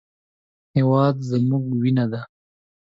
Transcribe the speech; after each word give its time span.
هېواد 0.75 1.15
زموږ 1.29 1.63
وینه 1.81 2.05
ده 2.11 2.21